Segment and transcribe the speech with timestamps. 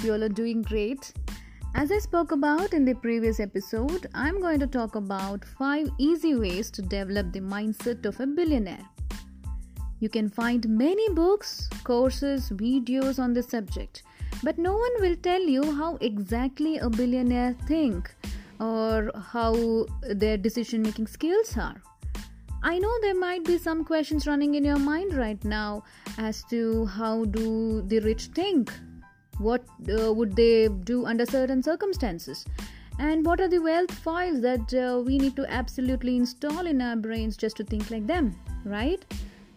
[0.00, 1.12] hope you all are doing great.
[1.74, 6.34] As I spoke about in the previous episode, I'm going to talk about 5 easy
[6.36, 8.86] ways to develop the mindset of a billionaire.
[9.98, 14.04] You can find many books, courses, videos on this subject,
[14.42, 18.10] but no one will tell you how exactly a billionaire think
[18.58, 21.82] or how their decision making skills are.
[22.62, 25.82] I know there might be some questions running in your mind right now
[26.16, 28.72] as to how do the rich think?
[29.40, 32.44] What uh, would they do under certain circumstances?
[32.98, 36.96] And what are the wealth files that uh, we need to absolutely install in our
[36.96, 39.02] brains just to think like them, right?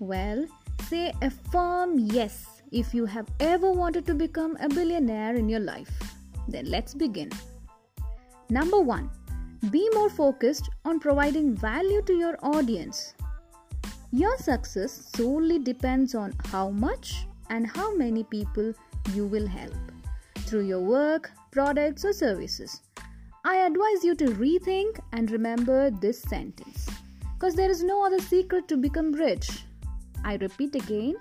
[0.00, 0.46] Well,
[0.88, 5.60] say a firm yes if you have ever wanted to become a billionaire in your
[5.60, 5.90] life.
[6.48, 7.30] Then let's begin.
[8.50, 9.10] Number one,
[9.70, 13.14] be more focused on providing value to your audience.
[14.10, 18.74] Your success solely depends on how much and how many people
[19.14, 19.74] you will help
[20.46, 22.80] through your work, products, or services.
[23.44, 26.88] I advise you to rethink and remember this sentence
[27.34, 29.62] because there is no other secret to become rich.
[30.24, 31.14] I repeat again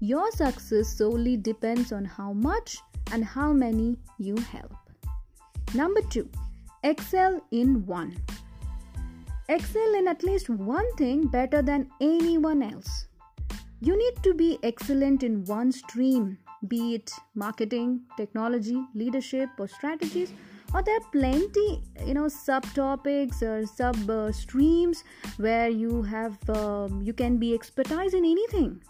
[0.00, 2.76] your success solely depends on how much
[3.12, 4.74] and how many you help.
[5.74, 6.28] Number two,
[6.82, 8.14] excel in one.
[9.48, 13.06] Excel in at least one thing better than anyone else.
[13.80, 20.32] You need to be excellent in one stream, be it marketing, technology, leadership, or strategies.
[20.72, 25.04] Or there are plenty, you know, subtopics or sub uh, streams
[25.36, 28.82] where you have um, you can be expertise in anything.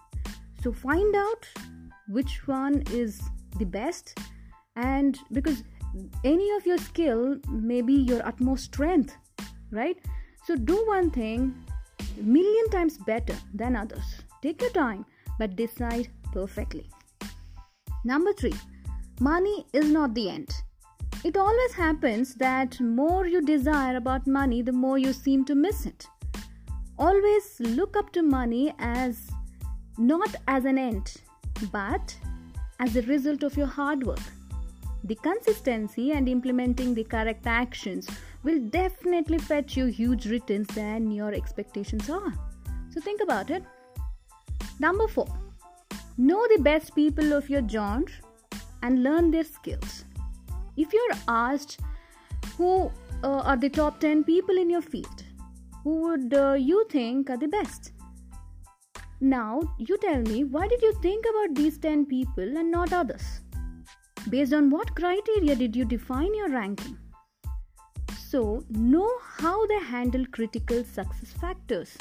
[0.62, 1.46] So find out
[2.08, 3.20] which one is
[3.58, 4.18] the best,
[4.76, 5.62] and because
[6.24, 9.16] any of your skill may be your utmost strength
[9.70, 9.98] right
[10.44, 11.54] so do one thing
[12.16, 15.04] million times better than others take your time
[15.38, 16.88] but decide perfectly
[18.04, 18.52] number 3
[19.20, 20.54] money is not the end
[21.24, 25.86] it always happens that more you desire about money the more you seem to miss
[25.86, 26.06] it
[26.98, 29.30] always look up to money as
[29.98, 31.14] not as an end
[31.72, 32.16] but
[32.80, 34.26] as a result of your hard work
[35.04, 38.08] the consistency and implementing the correct actions
[38.42, 42.32] will definitely fetch you huge returns than your expectations are.
[42.90, 43.62] So think about it.
[44.78, 45.28] Number four,
[46.16, 48.12] know the best people of your genre
[48.82, 50.04] and learn their skills.
[50.76, 51.80] If you're asked
[52.56, 52.90] who
[53.22, 55.24] uh, are the top 10 people in your field,
[55.82, 57.92] who would uh, you think are the best?
[59.20, 63.40] Now, you tell me, why did you think about these 10 people and not others?
[64.28, 66.98] Based on what criteria did you define your ranking?
[68.28, 71.96] So, know how they handle critical success factors,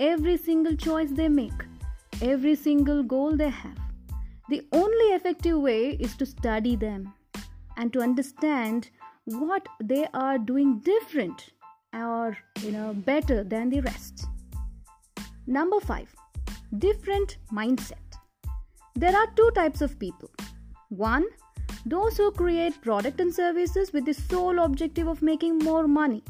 [0.00, 1.64] every single choice they make,
[2.22, 3.78] every single goal they have.
[4.48, 7.12] The only effective way is to study them
[7.76, 8.90] and to understand
[9.24, 11.50] what they are doing different
[11.92, 14.26] or you know better than the rest.
[15.46, 16.14] Number 5
[16.78, 18.18] different mindset.
[18.94, 20.30] There are two types of people.
[20.88, 21.24] One
[21.84, 26.22] those who create product and services with the sole objective of making more money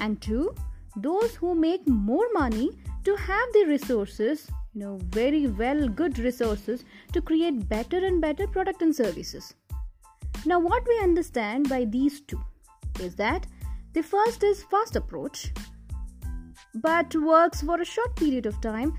[0.00, 0.54] and two
[0.96, 2.70] those who make more money
[3.04, 8.82] to have the resources know very well good resources to create better and better product
[8.82, 9.54] and services.
[10.44, 12.40] Now what we understand by these two
[13.00, 13.46] is that
[13.94, 15.52] the first is fast approach
[16.74, 18.94] but works for a short period of time.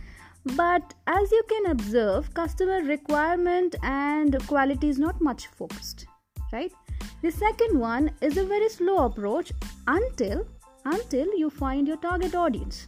[0.56, 6.06] But as you can observe customer requirement and quality is not much focused
[6.52, 6.72] right?
[7.22, 9.52] The second one is a very slow approach
[9.88, 10.46] until
[10.86, 12.88] until you find your target audience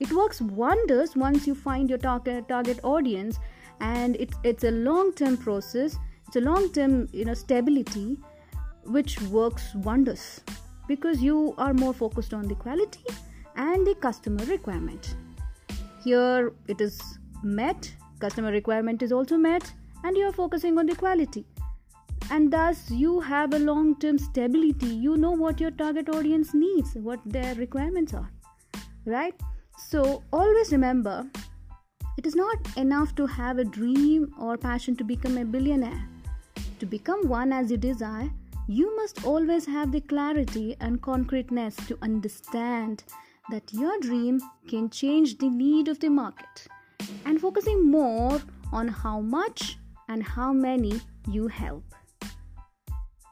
[0.00, 3.38] it works wonders once you find your target target audience
[3.80, 5.96] and it's it's a long term process.
[6.26, 8.18] It's a long term you know stability
[8.84, 10.40] which works wonders
[10.86, 13.00] because you are more focused on the quality
[13.56, 15.14] and the customer requirement.
[16.04, 17.00] Here it is
[17.42, 19.72] met customer requirement is also met
[20.04, 21.44] and you are focusing on the quality.
[22.30, 24.86] And thus you have a long term stability.
[24.86, 28.30] You know what your target audience needs what their requirements are
[29.06, 29.34] right
[29.78, 31.24] so always remember
[32.16, 36.08] it is not enough to have a dream or passion to become a billionaire
[36.80, 38.30] to become one as you desire
[38.66, 43.04] you must always have the clarity and concreteness to understand
[43.50, 46.66] that your dream can change the need of the market
[47.24, 48.40] and focusing more
[48.72, 49.78] on how much
[50.08, 51.84] and how many you help.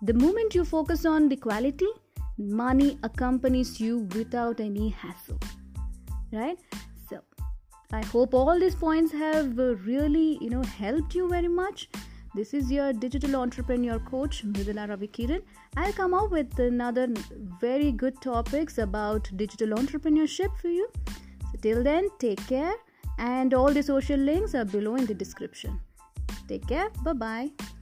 [0.03, 1.89] The moment you focus on the quality,
[2.39, 5.39] money accompanies you without any hassle.
[6.33, 6.59] Right?
[7.09, 7.21] So,
[7.93, 11.89] I hope all these points have uh, really, you know, helped you very much
[12.37, 15.41] This is your digital entrepreneur coach, Mridula Ravikiran.
[15.75, 17.07] I'll come up with another
[17.63, 20.87] very good topics about digital entrepreneurship for you.
[21.07, 22.75] So till then, take care,
[23.19, 25.81] and all the social links are below in the description.
[26.47, 26.91] Take care.
[27.03, 27.76] Bye bye.